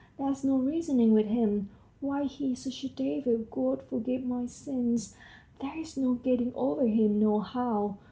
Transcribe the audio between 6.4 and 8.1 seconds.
over him nohow